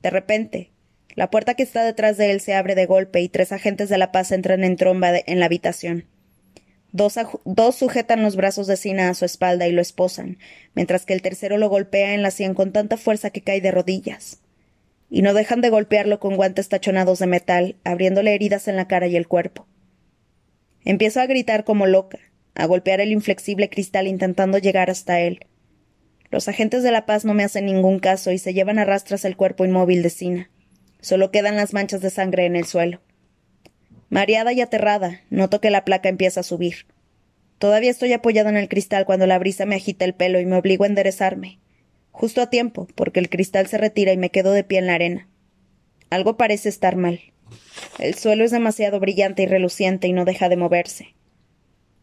De 0.00 0.10
repente, 0.10 0.70
la 1.14 1.28
puerta 1.28 1.54
que 1.54 1.62
está 1.62 1.84
detrás 1.84 2.16
de 2.16 2.30
él 2.30 2.40
se 2.40 2.54
abre 2.54 2.74
de 2.74 2.86
golpe 2.86 3.20
y 3.20 3.28
tres 3.28 3.52
agentes 3.52 3.88
de 3.88 3.98
la 3.98 4.12
paz 4.12 4.32
entran 4.32 4.64
en 4.64 4.76
tromba 4.76 5.12
en 5.18 5.40
la 5.40 5.46
habitación. 5.46 6.06
Dos, 6.92 7.14
sujetan 7.74 8.22
los 8.22 8.36
brazos 8.36 8.66
de 8.66 8.76
Sina 8.76 9.08
a 9.08 9.14
su 9.14 9.24
espalda 9.24 9.66
y 9.66 9.72
lo 9.72 9.80
esposan, 9.80 10.38
mientras 10.74 11.06
que 11.06 11.14
el 11.14 11.22
tercero 11.22 11.56
lo 11.56 11.70
golpea 11.70 12.12
en 12.14 12.20
la 12.22 12.30
sien 12.30 12.52
con 12.52 12.70
tanta 12.72 12.98
fuerza 12.98 13.30
que 13.30 13.40
cae 13.40 13.62
de 13.62 13.70
rodillas. 13.70 14.42
Y 15.08 15.22
no 15.22 15.32
dejan 15.32 15.62
de 15.62 15.70
golpearlo 15.70 16.20
con 16.20 16.36
guantes 16.36 16.68
tachonados 16.68 17.18
de 17.18 17.26
metal, 17.26 17.76
abriéndole 17.84 18.34
heridas 18.34 18.68
en 18.68 18.76
la 18.76 18.88
cara 18.88 19.06
y 19.06 19.16
el 19.16 19.26
cuerpo. 19.26 19.66
Empiezo 20.84 21.20
a 21.20 21.26
gritar 21.26 21.64
como 21.64 21.86
loca, 21.86 22.18
a 22.54 22.66
golpear 22.66 23.00
el 23.00 23.12
inflexible 23.12 23.70
cristal 23.70 24.06
intentando 24.06 24.58
llegar 24.58 24.90
hasta 24.90 25.20
él. 25.20 25.46
Los 26.30 26.48
agentes 26.48 26.82
de 26.82 26.92
la 26.92 27.06
paz 27.06 27.24
no 27.24 27.32
me 27.32 27.44
hacen 27.44 27.66
ningún 27.66 28.00
caso 28.00 28.32
y 28.32 28.38
se 28.38 28.52
llevan 28.52 28.78
a 28.78 28.84
rastras 28.84 29.24
el 29.24 29.36
cuerpo 29.36 29.64
inmóvil 29.64 30.02
de 30.02 30.10
Sina. 30.10 30.50
Solo 31.00 31.30
quedan 31.30 31.56
las 31.56 31.72
manchas 31.72 32.00
de 32.02 32.10
sangre 32.10 32.44
en 32.44 32.56
el 32.56 32.66
suelo. 32.66 33.00
Mareada 34.12 34.52
y 34.52 34.60
aterrada, 34.60 35.22
noto 35.30 35.62
que 35.62 35.70
la 35.70 35.86
placa 35.86 36.10
empieza 36.10 36.40
a 36.40 36.42
subir. 36.42 36.84
Todavía 37.56 37.90
estoy 37.90 38.12
apoyada 38.12 38.50
en 38.50 38.58
el 38.58 38.68
cristal 38.68 39.06
cuando 39.06 39.26
la 39.26 39.38
brisa 39.38 39.64
me 39.64 39.76
agita 39.76 40.04
el 40.04 40.12
pelo 40.12 40.38
y 40.38 40.44
me 40.44 40.56
obligo 40.56 40.84
a 40.84 40.86
enderezarme. 40.86 41.60
Justo 42.10 42.42
a 42.42 42.50
tiempo, 42.50 42.86
porque 42.94 43.20
el 43.20 43.30
cristal 43.30 43.68
se 43.68 43.78
retira 43.78 44.12
y 44.12 44.18
me 44.18 44.28
quedo 44.28 44.52
de 44.52 44.64
pie 44.64 44.80
en 44.80 44.86
la 44.88 44.96
arena. 44.96 45.28
Algo 46.10 46.36
parece 46.36 46.68
estar 46.68 46.94
mal. 46.94 47.20
El 47.98 48.12
suelo 48.12 48.44
es 48.44 48.50
demasiado 48.50 49.00
brillante 49.00 49.44
y 49.44 49.46
reluciente 49.46 50.08
y 50.08 50.12
no 50.12 50.26
deja 50.26 50.50
de 50.50 50.58
moverse. 50.58 51.14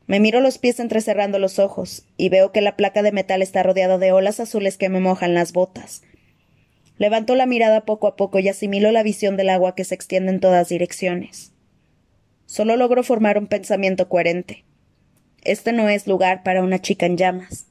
Me 0.07 0.19
miro 0.19 0.39
los 0.39 0.57
pies 0.57 0.79
entrecerrando 0.79 1.37
los 1.37 1.59
ojos 1.59 2.07
y 2.17 2.29
veo 2.29 2.51
que 2.51 2.61
la 2.61 2.75
placa 2.75 3.03
de 3.03 3.11
metal 3.11 3.43
está 3.43 3.61
rodeada 3.61 3.99
de 3.99 4.13
olas 4.13 4.39
azules 4.39 4.77
que 4.77 4.89
me 4.89 4.99
mojan 4.99 5.35
las 5.35 5.53
botas. 5.53 6.01
Levanto 6.97 7.35
la 7.35 7.45
mirada 7.45 7.81
poco 7.81 8.07
a 8.07 8.15
poco 8.15 8.39
y 8.39 8.49
asimilo 8.49 8.91
la 8.91 9.03
visión 9.03 9.37
del 9.37 9.49
agua 9.49 9.75
que 9.75 9.83
se 9.83 9.93
extiende 9.93 10.31
en 10.31 10.39
todas 10.39 10.69
direcciones. 10.69 11.53
Solo 12.49 12.77
logro 12.77 13.03
formar 13.03 13.37
un 13.37 13.45
pensamiento 13.45 14.09
coherente. 14.09 14.65
Este 15.43 15.71
no 15.71 15.87
es 15.87 16.07
lugar 16.07 16.41
para 16.41 16.63
una 16.63 16.81
chica 16.81 17.05
en 17.05 17.15
llamas. 17.15 17.67